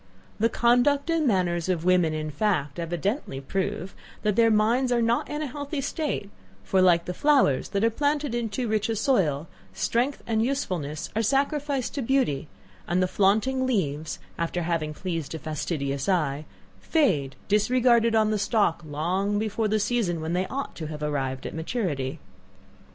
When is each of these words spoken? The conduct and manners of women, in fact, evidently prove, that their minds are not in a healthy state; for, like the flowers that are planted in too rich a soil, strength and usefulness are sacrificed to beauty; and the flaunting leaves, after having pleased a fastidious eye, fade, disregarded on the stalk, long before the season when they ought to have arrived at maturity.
The 0.39 0.49
conduct 0.49 1.11
and 1.11 1.27
manners 1.27 1.69
of 1.69 1.85
women, 1.85 2.11
in 2.11 2.31
fact, 2.31 2.79
evidently 2.79 3.39
prove, 3.39 3.93
that 4.23 4.35
their 4.35 4.49
minds 4.49 4.91
are 4.91 4.99
not 4.99 5.29
in 5.29 5.43
a 5.43 5.47
healthy 5.47 5.79
state; 5.79 6.31
for, 6.63 6.81
like 6.81 7.05
the 7.05 7.13
flowers 7.13 7.69
that 7.69 7.83
are 7.83 7.91
planted 7.91 8.33
in 8.33 8.49
too 8.49 8.67
rich 8.67 8.89
a 8.89 8.95
soil, 8.95 9.47
strength 9.75 10.23
and 10.25 10.43
usefulness 10.43 11.11
are 11.15 11.21
sacrificed 11.21 11.93
to 11.93 12.01
beauty; 12.01 12.47
and 12.87 12.99
the 13.03 13.07
flaunting 13.07 13.67
leaves, 13.67 14.17
after 14.39 14.63
having 14.63 14.95
pleased 14.95 15.35
a 15.35 15.37
fastidious 15.37 16.09
eye, 16.09 16.45
fade, 16.79 17.35
disregarded 17.47 18.15
on 18.15 18.31
the 18.31 18.39
stalk, 18.39 18.81
long 18.83 19.37
before 19.37 19.67
the 19.67 19.79
season 19.79 20.19
when 20.19 20.33
they 20.33 20.47
ought 20.47 20.73
to 20.75 20.87
have 20.87 21.03
arrived 21.03 21.45
at 21.45 21.53
maturity. 21.53 22.17